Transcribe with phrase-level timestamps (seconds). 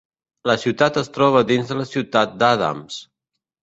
[0.51, 3.03] La ciutat es troba dins de la ciutat d'Adams.